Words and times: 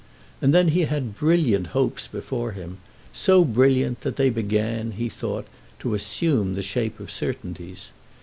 And 0.41 0.51
then 0.51 0.69
he 0.69 0.85
had 0.85 1.15
brilliant 1.15 1.67
hopes 1.77 2.07
before 2.07 2.53
him, 2.53 2.79
so 3.13 3.45
brilliant 3.45 4.01
that 4.01 4.15
they 4.15 4.31
began, 4.31 4.93
he 4.93 5.09
thought, 5.09 5.45
to 5.77 5.93
assume 5.93 6.55
the 6.55 6.63
shape 6.63 6.99
of 6.99 7.11
certainties. 7.11 7.91